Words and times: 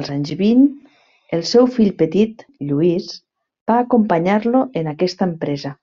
Als 0.00 0.08
anys 0.14 0.32
vint 0.40 0.64
el 1.36 1.44
seu 1.52 1.68
fill 1.76 1.94
petit, 2.02 2.44
Lluís, 2.72 3.08
va 3.72 3.78
acompanyar-lo 3.86 4.64
en 4.82 4.92
aquesta 4.96 5.32
empresa. 5.32 5.74